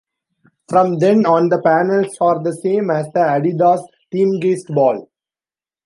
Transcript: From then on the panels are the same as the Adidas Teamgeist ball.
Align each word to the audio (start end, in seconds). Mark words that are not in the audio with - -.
From 0.67 0.97
then 0.97 1.27
on 1.27 1.49
the 1.49 1.61
panels 1.61 2.17
are 2.21 2.41
the 2.41 2.53
same 2.53 2.89
as 2.89 3.05
the 3.13 3.19
Adidas 3.19 3.83
Teamgeist 4.11 4.69
ball. 4.73 5.07